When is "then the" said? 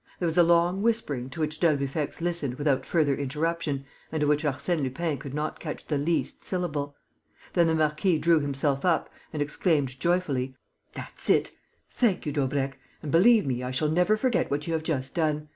7.53-7.75